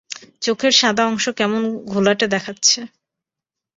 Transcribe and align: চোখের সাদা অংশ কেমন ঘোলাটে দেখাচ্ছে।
চোখের 0.41 0.71
সাদা 0.71 1.03
অংশ 1.05 1.25
কেমন 1.29 1.61
ঘোলাটে 1.85 2.25
দেখাচ্ছে। 2.27 2.79